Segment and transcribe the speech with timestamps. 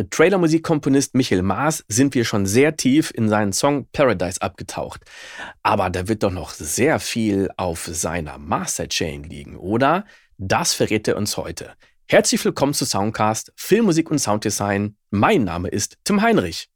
[0.00, 5.02] Mit Trailermusikkomponist Michael Maas sind wir schon sehr tief in seinen Song Paradise abgetaucht.
[5.64, 10.04] Aber da wird doch noch sehr viel auf seiner Masterchain liegen, oder?
[10.36, 11.72] Das verrät er uns heute.
[12.06, 14.94] Herzlich willkommen zu Soundcast, Filmmusik und Sounddesign.
[15.10, 16.68] Mein Name ist Tim Heinrich.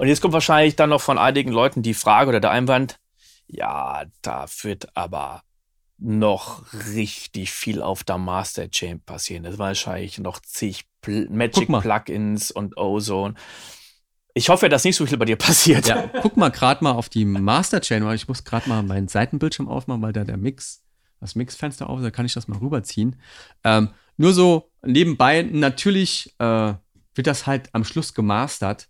[0.00, 2.99] Und jetzt kommt wahrscheinlich dann noch von einigen Leuten die Frage oder der Einwand,
[3.52, 5.42] ja, da wird aber
[5.98, 9.42] noch richtig viel auf der Master Chain passieren.
[9.42, 13.34] Das war wahrscheinlich noch zig Pl Magic Plugins und Ozone.
[14.32, 15.88] Ich hoffe, dass nicht so viel bei dir passiert.
[15.88, 19.08] Ja, guck mal gerade mal auf die Master Chain, weil ich muss gerade mal meinen
[19.08, 20.82] Seitenbildschirm aufmachen, weil da der Mix,
[21.18, 23.20] das Mixfenster auf ist, da kann ich das mal rüberziehen.
[23.64, 26.74] Ähm, nur so nebenbei, natürlich äh,
[27.14, 28.88] wird das halt am Schluss gemastert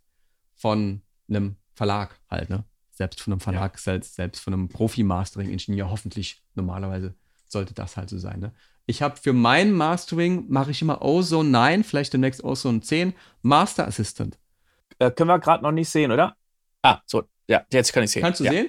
[0.55, 2.65] von einem Verlag halt, ne?
[3.01, 3.79] Selbst von einem Verlag, ja.
[3.81, 7.15] selbst, selbst von einem Profi-Mastering-Ingenieur, hoffentlich normalerweise
[7.49, 8.53] sollte das halt so sein, ne?
[8.85, 13.87] Ich habe für mein Mastering mache ich immer Ozone 9, vielleicht demnächst Ozone 10, Master
[13.87, 14.39] Assistant.
[14.99, 16.37] Äh, können wir gerade noch nicht sehen, oder?
[16.83, 18.21] Ah, so, ja, jetzt kann ich sehen.
[18.21, 18.53] Kannst du ja.
[18.53, 18.69] sehen?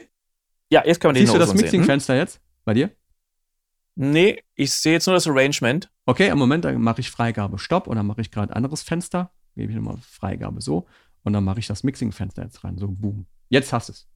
[0.71, 2.19] Ja, jetzt können wir den Siehst du das Mixing-Fenster hm?
[2.21, 2.89] jetzt bei dir?
[3.95, 5.91] Nee, ich sehe jetzt nur das Arrangement.
[6.05, 9.33] Okay, im Moment, mache ich Freigabe Stopp und dann mache ich gerade ein anderes Fenster.
[9.57, 10.87] Gebe ich nochmal Freigabe so.
[11.23, 12.77] Und dann mache ich das Mixing-Fenster jetzt rein.
[12.77, 13.25] So, boom.
[13.49, 14.07] Jetzt hast du es.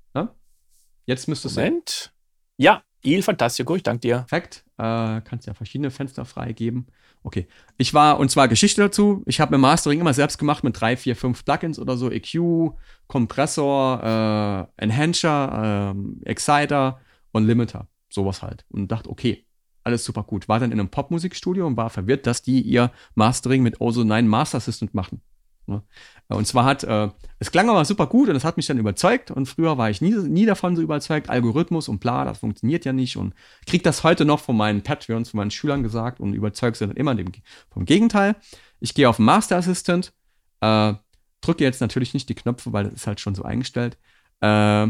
[1.06, 1.56] Jetzt müsste es.
[1.56, 2.14] Moment.
[2.58, 4.26] Ja, Il Fantastico, ich danke dir.
[4.28, 4.66] Perfekt.
[4.78, 6.88] Äh, kannst ja verschiedene Fenster freigeben.
[7.24, 7.48] Okay.
[7.78, 9.24] Ich war, und zwar Geschichte dazu.
[9.28, 12.10] Ich habe mir Mastering immer selbst gemacht mit drei, vier, fünf Plugins oder so.
[12.12, 12.74] EQ,
[13.08, 17.00] Kompressor, äh, Enhancer, äh, Exciter
[17.32, 17.88] und Limiter.
[18.10, 18.66] Sowas halt.
[18.70, 19.46] Und dachte, okay,
[19.84, 20.50] alles super gut.
[20.50, 24.28] War dann in einem Popmusikstudio und war verwirrt, dass die ihr Mastering mit Ozone 9
[24.28, 25.22] Master Assistant machen.
[25.68, 25.84] Ne?
[26.28, 29.32] Und zwar hat, äh, es klang aber super gut und es hat mich dann überzeugt.
[29.32, 32.94] Und früher war ich nie, nie davon so überzeugt, Algorithmus und bla, das funktioniert ja
[32.94, 33.18] nicht.
[33.18, 33.34] Und
[33.66, 36.96] krieg das heute noch von meinen Patreons, von meinen Schülern gesagt und überzeugt sie dann
[36.96, 37.32] immer dem,
[37.70, 38.36] vom Gegenteil.
[38.80, 40.14] Ich gehe auf Master Assistant,
[40.62, 40.94] äh,
[41.42, 43.98] drücke jetzt natürlich nicht die Knöpfe, weil das ist halt schon so eingestellt.
[44.42, 44.88] Äh,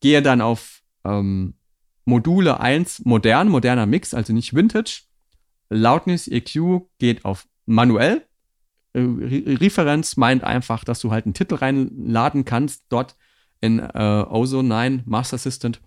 [0.00, 1.54] gehe dann auf ähm,
[2.04, 5.02] Module 1 modern, moderner Mix, also nicht Vintage.
[5.70, 8.26] Loudness EQ geht auf manuell,
[8.94, 13.16] äh, Re Referenz meint einfach, dass du halt einen Titel reinladen kannst, dort
[13.60, 15.80] in äh, Ozone 9 Master Assistant.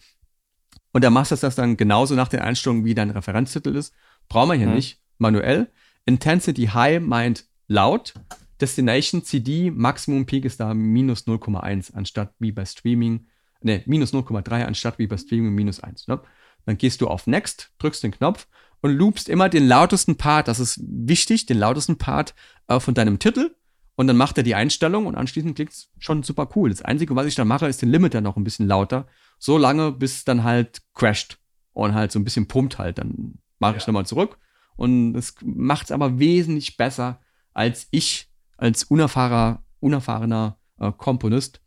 [0.94, 3.94] Und der Master das dann genauso nach den Einstellungen, wie dein Referenztitel ist.
[4.30, 4.76] Brauchen wir hier mhm.
[4.76, 5.00] nicht.
[5.18, 5.70] Manuell.
[6.06, 8.14] Intensity High meint laut.
[8.60, 13.28] Destination CD, Maximum Peak ist da minus 0,1 anstatt wie bei Streaming,
[13.62, 16.08] ne, minus 0,3 anstatt wie bei Streaming minus 1.
[16.08, 16.20] Ne?
[16.68, 18.46] Dann gehst du auf Next, drückst den Knopf
[18.82, 22.36] und loopst immer den lautesten Part, das ist wichtig, den lautesten Part
[22.68, 23.56] äh, von deinem Titel.
[23.96, 26.70] Und dann macht er die Einstellung und anschließend klickt's schon super cool.
[26.70, 29.08] Das Einzige, was ich dann mache, ist den Limiter noch ein bisschen lauter.
[29.40, 31.40] So lange, bis es dann halt crasht
[31.72, 32.98] und halt so ein bisschen pumpt halt.
[32.98, 33.78] Dann mache ja.
[33.78, 34.38] ich nochmal zurück.
[34.76, 37.22] Und das macht's aber wesentlich besser
[37.54, 41.62] als ich, als unerfahrener, unerfahrener äh, Komponist.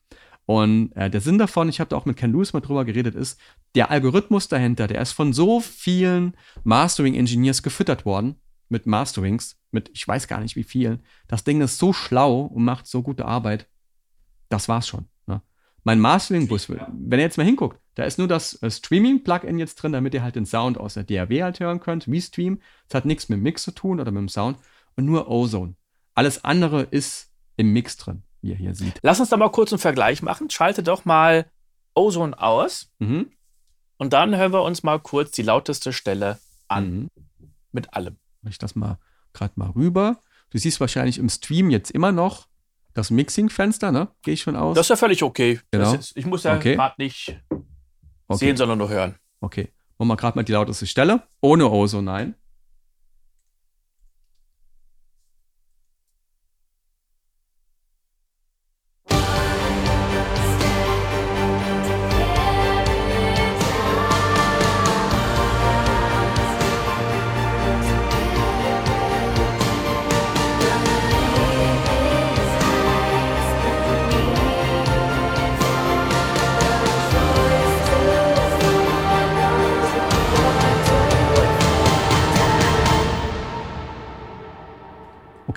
[0.44, 3.14] Und äh, der Sinn davon, ich habe da auch mit Ken Lewis mal drüber geredet,
[3.14, 3.40] ist,
[3.74, 8.36] der Algorithmus dahinter, der ist von so vielen Mastering-Engineers gefüttert worden,
[8.68, 11.00] mit Masterings, mit ich weiß gar nicht wie vielen.
[11.28, 13.68] Das Ding ist so schlau und macht so gute Arbeit.
[14.48, 15.06] Das war's schon.
[15.26, 15.42] Ne?
[15.84, 19.92] Mein Mastering-Bus, wenn ihr jetzt mal hinguckt, da ist nur das äh, Streaming-Plugin jetzt drin,
[19.92, 22.60] damit ihr halt den Sound aus der DAW halt hören könnt, wie Stream.
[22.88, 24.58] Das hat nichts mit dem Mix zu tun oder mit dem Sound.
[24.96, 25.74] Und nur Ozone.
[26.14, 28.98] Alles andere ist im Mix drin wie ihr hier seht.
[29.02, 30.50] Lass uns da mal kurz einen Vergleich machen.
[30.50, 31.46] Schalte doch mal
[31.94, 32.90] Ozone aus.
[32.98, 33.30] Mhm.
[34.00, 36.38] Und dann hören wir uns mal kurz die lauteste Stelle
[36.68, 36.90] an.
[36.90, 37.10] Mhm.
[37.70, 38.16] Mit allem.
[38.40, 38.98] Mach ich das mal
[39.34, 40.22] gerade mal rüber.
[40.48, 42.48] Du siehst wahrscheinlich im Stream jetzt immer noch
[42.94, 44.08] das Mixing-Fenster, ne?
[44.22, 44.74] Gehe ich schon aus.
[44.74, 45.60] Das ist ja völlig okay.
[45.70, 45.92] Genau.
[45.92, 46.76] Ist, ich muss ja okay.
[46.76, 47.38] gerade nicht
[48.26, 48.38] okay.
[48.38, 49.16] sehen, sondern nur hören.
[49.42, 49.68] Okay.
[49.98, 51.22] Machen wir gerade mal die lauteste Stelle.
[51.42, 52.34] Ohne Ozone, nein.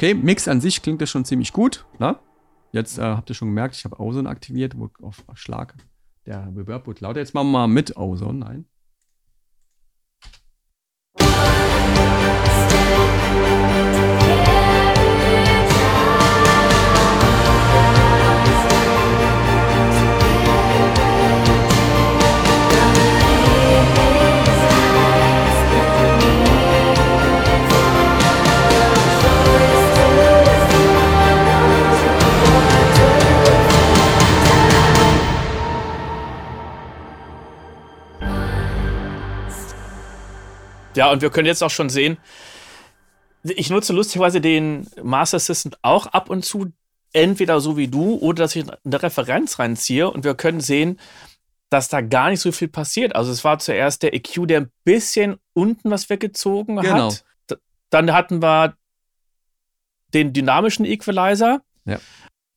[0.03, 1.85] Okay, Mix an sich klingt das schon ziemlich gut.
[1.97, 2.19] Ne?
[2.73, 5.75] Jetzt äh, habt ihr schon gemerkt, ich habe Ozone aktiviert, wo auf Schlag
[6.25, 7.21] der Reverb wird lauter.
[7.21, 8.39] Jetzt machen wir mal mit Ozone.
[8.39, 8.65] Nein.
[41.03, 42.17] Ja, und wir können jetzt auch schon sehen,
[43.43, 46.71] ich nutze lustigerweise den Master Assistant auch ab und zu,
[47.11, 50.97] entweder so wie du oder dass ich eine Referenz reinziehe und wir können sehen,
[51.69, 53.17] dass da gar nicht so viel passiert.
[53.17, 57.11] Also es war zuerst der EQ, der ein bisschen unten was weggezogen genau.
[57.11, 57.25] hat.
[57.89, 58.77] Dann hatten wir
[60.13, 61.63] den dynamischen Equalizer.
[61.83, 61.99] Ja.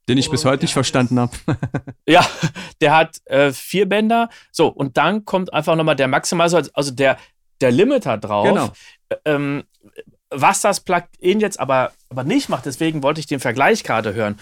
[0.08, 1.36] Den ich bis heute nicht verstanden habe.
[2.06, 2.24] ja,
[2.80, 4.28] der hat äh, vier Bänder.
[4.52, 7.18] So, und dann kommt einfach nochmal der Maximizer, also der,
[7.60, 8.46] der Limiter drauf.
[8.46, 8.72] Genau.
[9.24, 9.64] Ähm,
[10.30, 14.38] was das Plugin jetzt aber, aber nicht macht, deswegen wollte ich den Vergleich gerade hören.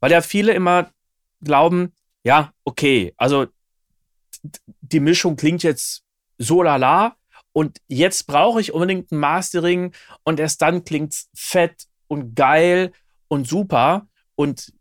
[0.00, 0.90] Weil ja viele immer
[1.42, 1.92] glauben,
[2.24, 3.46] ja, okay, also
[4.80, 6.02] die Mischung klingt jetzt
[6.38, 7.16] so lala
[7.52, 9.92] und jetzt brauche ich unbedingt ein Mastering
[10.24, 12.92] und erst dann klingt es fett und geil
[13.28, 14.06] und super.
[14.34, 14.72] Und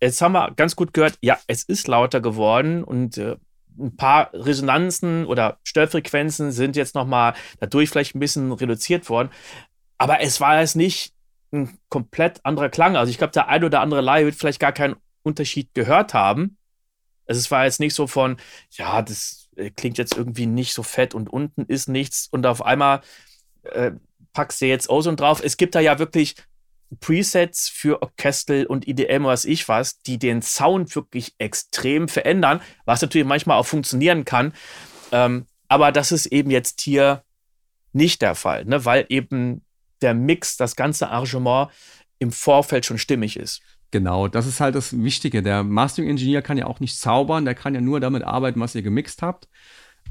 [0.00, 3.36] jetzt haben wir ganz gut gehört, ja, es ist lauter geworden und äh,
[3.78, 9.30] ein paar Resonanzen oder Störfrequenzen sind jetzt nochmal dadurch vielleicht ein bisschen reduziert worden.
[9.98, 11.12] Aber es war jetzt nicht
[11.52, 12.96] ein komplett anderer Klang.
[12.96, 16.58] Also ich glaube, der ein oder andere Laie wird vielleicht gar keinen Unterschied gehört haben.
[17.26, 18.36] Also es war jetzt nicht so von,
[18.70, 22.62] ja, das äh, klingt jetzt irgendwie nicht so fett und unten ist nichts und auf
[22.62, 23.00] einmal
[23.62, 23.92] äh,
[24.32, 25.40] packst du jetzt Ozone drauf.
[25.42, 26.34] Es gibt da ja wirklich
[26.96, 33.02] Presets für Orchestral und IDM, was ich was, die den Sound wirklich extrem verändern, was
[33.02, 34.52] natürlich manchmal auch funktionieren kann.
[35.12, 37.22] Ähm, aber das ist eben jetzt hier
[37.92, 38.84] nicht der Fall, ne?
[38.84, 39.62] weil eben
[40.02, 41.70] der Mix, das ganze Arrangement
[42.18, 43.62] im Vorfeld schon stimmig ist.
[43.90, 45.42] Genau, das ist halt das Wichtige.
[45.42, 48.74] Der Mastering Engineer kann ja auch nicht zaubern, der kann ja nur damit arbeiten, was
[48.74, 49.48] ihr gemixt habt.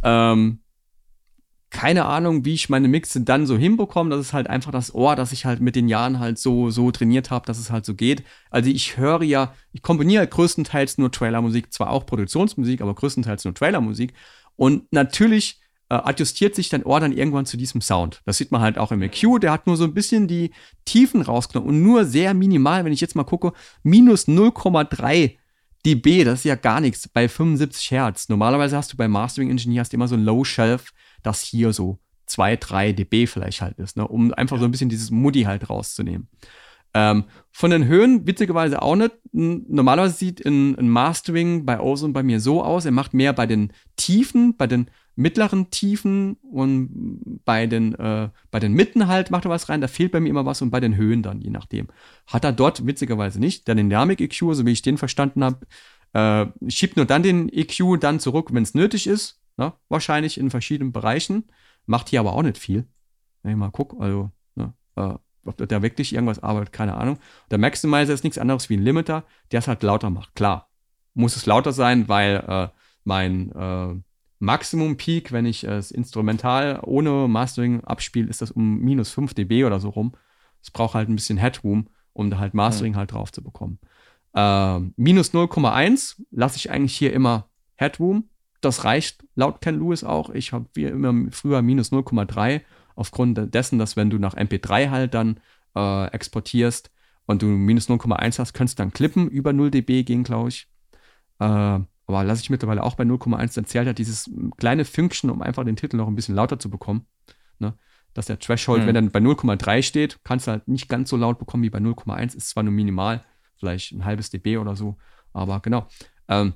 [0.04, 0.63] Ähm,
[1.74, 4.12] keine Ahnung, wie ich meine Mixe dann so hinbekomme.
[4.12, 6.92] Das ist halt einfach das Ohr, das ich halt mit den Jahren halt so, so
[6.92, 8.24] trainiert habe, dass es halt so geht.
[8.52, 13.56] Also ich höre ja, ich kombiniere größtenteils nur Trailermusik, zwar auch Produktionsmusik, aber größtenteils nur
[13.56, 14.14] Trailermusik.
[14.56, 15.60] Und natürlich
[15.90, 18.22] äh, adjustiert sich dein Ohr dann irgendwann zu diesem Sound.
[18.26, 20.52] Das sieht man halt auch im EQ, der hat nur so ein bisschen die
[20.86, 25.38] Tiefen rausgenommen und nur sehr minimal, wenn ich jetzt mal gucke, minus 0,3
[25.86, 28.30] dB, das ist ja gar nichts bei 75 Hertz.
[28.30, 30.94] Normalerweise hast du bei Mastering Engineer hast immer so ein Low Shelf,
[31.24, 34.08] das hier so 2, 3 dB vielleicht halt ist, ne?
[34.08, 34.62] um einfach ja.
[34.62, 36.28] so ein bisschen dieses Muddy halt rauszunehmen.
[36.94, 39.14] Ähm, von den Höhen, witzigerweise auch nicht.
[39.32, 42.86] Normalerweise sieht ein, ein Mastering bei Ozone bei mir so aus.
[42.86, 48.60] Er macht mehr bei den Tiefen, bei den mittleren Tiefen und bei den, äh, bei
[48.60, 50.80] den Mitten halt macht er was rein, da fehlt bei mir immer was und bei
[50.80, 51.88] den Höhen dann, je nachdem.
[52.28, 53.68] Hat er dort witzigerweise nicht.
[53.68, 55.66] Der Dynamic-EQ, so wie ich den verstanden habe,
[56.14, 59.43] äh, schiebt nur dann den EQ dann zurück, wenn es nötig ist.
[59.58, 59.74] Ne?
[59.90, 61.46] Wahrscheinlich in verschiedenen Bereichen.
[61.86, 62.88] Macht hier aber auch nicht viel.
[63.42, 64.74] Wenn ich mal gucke, also, ne?
[64.96, 65.16] äh,
[65.46, 67.20] ob der wirklich irgendwas arbeitet, keine Ahnung.
[67.52, 70.36] Der Maximizer ist nichts anderes wie ein Limiter, der es halt lauter macht.
[70.36, 70.70] Klar,
[71.14, 72.68] muss es lauter sein, weil äh,
[73.04, 73.96] mein äh,
[74.40, 79.66] Maximum Peak, wenn ich es instrumental ohne Mastering abspiele, ist das um minus 5 dB
[79.66, 80.14] oder so rum.
[80.62, 82.98] Es braucht halt ein bisschen Headroom, um da halt Mastering mhm.
[82.98, 83.80] halt drauf zu bekommen.
[84.34, 88.30] Äh, minus 0,1 lasse ich eigentlich hier immer Headroom.
[88.64, 90.30] Das reicht laut Ken Lewis auch.
[90.30, 92.62] Ich habe wie immer früher minus 0,3
[92.96, 95.40] aufgrund dessen, dass wenn du nach MP3 halt dann
[95.76, 96.90] äh, exportierst
[97.26, 99.28] und du minus 0,1 hast, könntest du dann klippen.
[99.28, 100.68] Über 0 dB gehen, glaube ich.
[101.40, 105.42] Äh, aber lasse ich mittlerweile auch bei 0,1, dann zählt halt dieses kleine Fünkchen, um
[105.42, 107.06] einfach den Titel noch ein bisschen lauter zu bekommen.
[107.60, 107.74] Ne?
[108.14, 108.88] Dass der Threshold, mhm.
[108.88, 111.80] wenn dann bei 0,3 steht, kannst du halt nicht ganz so laut bekommen wie bei
[111.80, 113.26] 0,1, ist zwar nur minimal,
[113.58, 114.98] vielleicht ein halbes dB oder so,
[115.34, 115.88] aber genau.
[116.30, 116.54] Ähm,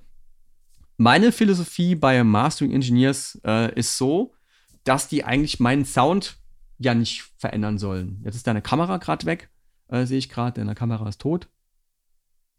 [0.97, 4.33] meine Philosophie bei Mastering Engineers äh, ist so,
[4.83, 6.37] dass die eigentlich meinen Sound
[6.79, 8.21] ja nicht verändern sollen.
[8.23, 9.49] Jetzt ist deine Kamera gerade weg,
[9.89, 11.47] äh, sehe ich gerade, deine Kamera ist tot.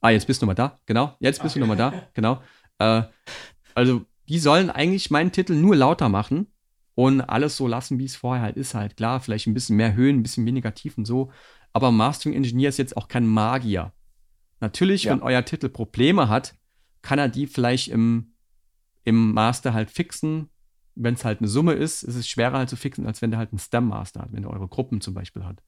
[0.01, 1.17] Ah, jetzt bist du mal da, genau.
[1.21, 1.61] Jetzt bist okay.
[1.61, 2.43] du nochmal da, genau.
[2.79, 3.03] Äh,
[3.75, 6.47] also, die sollen eigentlich meinen Titel nur lauter machen
[6.95, 8.75] und alles so lassen, wie es vorher halt ist.
[8.75, 11.33] Halt klar, vielleicht ein bisschen mehr Höhen, ein bisschen weniger Tiefen so.
[11.73, 13.93] Aber Mastering Engineer ist jetzt auch kein Magier.
[14.61, 15.13] Natürlich, ja.
[15.13, 16.55] wenn euer Titel Probleme hat,
[17.03, 18.33] kann er die vielleicht im,
[19.05, 20.49] im Master halt fixen.
[20.95, 23.39] Wenn es halt eine Summe ist, ist es schwerer halt zu fixen, als wenn der
[23.39, 25.63] halt einen Stem-Master hat, wenn er eure Gruppen zum Beispiel hat.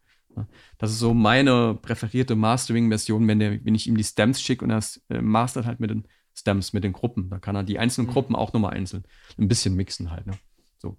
[0.78, 4.82] Das ist so meine präferierte Mastering-Version, wenn, wenn ich ihm die Stems schicke und er
[5.08, 7.30] äh, mastert halt mit den Stems mit den Gruppen.
[7.30, 8.12] Da kann er die einzelnen mhm.
[8.12, 9.04] Gruppen auch nochmal einzeln
[9.38, 10.26] ein bisschen mixen halt.
[10.26, 10.34] Ne?
[10.78, 10.96] So.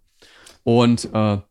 [0.63, 1.41] Und äh,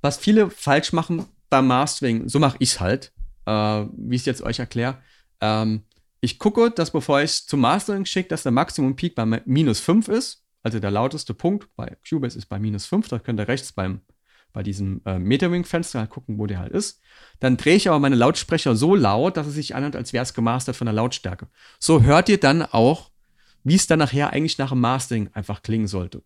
[0.00, 3.12] was viele falsch machen beim Mastering, so mache ich es halt,
[3.46, 3.52] äh,
[3.96, 4.98] wie ich es jetzt euch erkläre.
[5.40, 5.84] Ähm,
[6.24, 9.80] ich gucke, dass bevor ich es zum Mastering schicke, dass der Maximum Peak bei minus
[9.80, 10.42] 5 ist.
[10.62, 13.08] Also der lauteste Punkt bei Cubase ist bei minus 5.
[13.08, 14.00] Da könnt ihr rechts beim,
[14.54, 17.02] bei diesem äh, Metawing-Fenster halt gucken, wo der halt ist.
[17.40, 20.32] Dann drehe ich aber meine Lautsprecher so laut, dass es sich anhört, als wäre es
[20.32, 21.48] gemastert von der Lautstärke.
[21.78, 23.10] So hört ihr dann auch,
[23.62, 26.22] wie es dann nachher eigentlich nach dem Mastering einfach klingen sollte.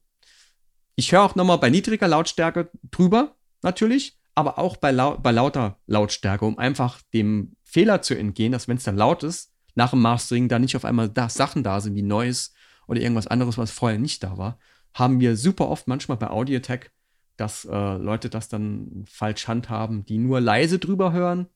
[0.95, 5.81] Ich höre auch nochmal bei niedriger Lautstärke drüber, natürlich, aber auch bei, lau bei lauter
[5.87, 10.01] Lautstärke, um einfach dem Fehler zu entgehen, dass wenn es dann laut ist, nach dem
[10.01, 12.51] Mastering da nicht auf einmal da Sachen da sind wie Noise
[12.89, 14.59] oder irgendwas anderes, was vorher nicht da war,
[14.93, 16.91] haben wir super oft manchmal bei Audiotech,
[17.37, 21.47] dass äh, Leute das dann falsch handhaben, die nur leise drüber hören,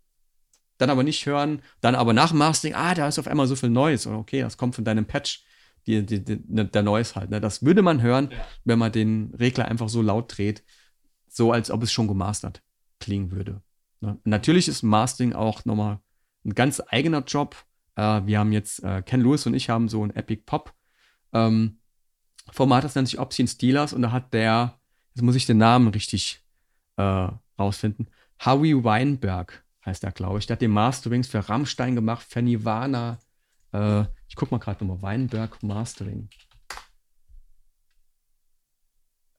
[0.79, 3.57] dann aber nicht hören, dann aber nach dem Mastering, ah, da ist auf einmal so
[3.57, 4.09] viel Noise.
[4.09, 5.45] Oder okay, das kommt von deinem Patch,
[5.88, 7.31] die, die, die, ne, der Noise halt.
[7.31, 7.41] Ne?
[7.41, 8.38] Das würde man hören, ja.
[8.64, 10.62] wenn man den Regler einfach so laut dreht,
[11.29, 12.62] so als ob es schon gemastert
[13.00, 13.62] klingen würde.
[14.00, 14.17] Ne?
[14.23, 15.99] Natürlich ist Mastering auch nochmal
[16.45, 17.57] ein ganz eigener Job.
[17.97, 20.75] Äh, wir haben jetzt, äh, Ken Lewis und ich haben so ein Epic Pop
[21.33, 21.79] ähm,
[22.51, 24.79] Format, das nennt sich Obscene Steelers und da hat der,
[25.15, 26.43] jetzt muss ich den Namen richtig
[26.97, 28.09] äh, rausfinden,
[28.45, 30.47] Howie Weinberg heißt er, glaube ich.
[30.47, 33.19] Der hat den Masterings für Rammstein gemacht, für Nirvana.
[33.73, 36.29] Äh, ich guck mal gerade nochmal, Weinberg Mastering.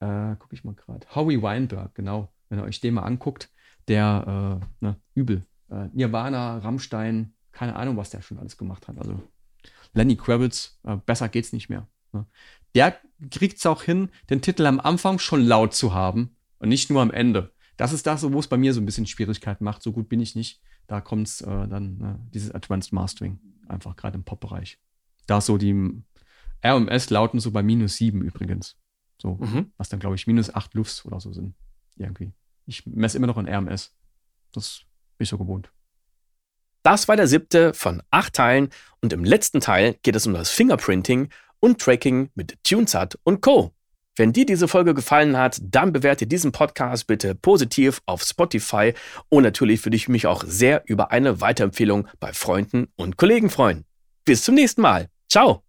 [0.00, 1.06] Äh, guck ich mal gerade.
[1.14, 2.32] Howie Weinberg, genau.
[2.48, 3.50] Wenn ihr euch den mal anguckt,
[3.88, 5.46] der, äh, ne, übel.
[5.70, 8.98] Äh, Nirvana, Rammstein, keine Ahnung, was der schon alles gemacht hat.
[8.98, 9.22] Also
[9.94, 11.88] Lenny Kravitz, äh, besser geht's nicht mehr.
[12.12, 12.26] Ne?
[12.74, 12.98] Der
[13.30, 17.00] kriegt es auch hin, den Titel am Anfang schon laut zu haben und nicht nur
[17.00, 17.52] am Ende.
[17.76, 19.82] Das ist das, wo es bei mir so ein bisschen Schwierigkeiten macht.
[19.82, 20.60] So gut bin ich nicht.
[20.86, 24.78] Da kommt es äh, dann, äh, dieses Advanced Mastering, einfach gerade im Pop-Bereich.
[25.26, 26.02] Da so die
[26.64, 28.76] RMS lauten so bei minus 7 übrigens.
[29.20, 29.72] So, mhm.
[29.76, 31.54] was dann, glaube ich, minus 8 Lufts oder so sind.
[31.96, 32.32] Irgendwie.
[32.66, 33.94] Ich messe immer noch in RMS.
[34.52, 34.82] Das
[35.16, 35.72] bin ich so gewohnt.
[36.84, 38.68] Das war der siebte von acht Teilen
[39.00, 43.72] und im letzten Teil geht es um das Fingerprinting und Tracking mit TuneSat und Co.
[44.16, 48.92] Wenn dir diese Folge gefallen hat, dann bewerte diesen Podcast bitte positiv auf Spotify
[49.30, 53.84] und natürlich würde ich mich auch sehr über eine Weiterempfehlung bei Freunden und Kollegen freuen.
[54.26, 55.08] Bis zum nächsten Mal.
[55.28, 55.63] Ciao.